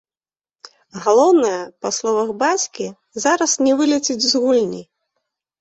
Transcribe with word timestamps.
Галоўнае, 1.03 1.59
па 1.83 1.91
словах 1.99 2.33
бацькі, 2.45 2.87
зараз 3.27 3.51
не 3.67 3.73
вылецець 3.83 4.27
з 4.33 4.43
гульні. 4.47 4.83